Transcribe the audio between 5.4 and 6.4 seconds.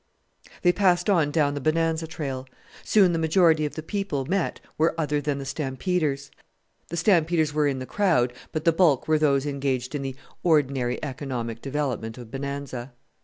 stampeders.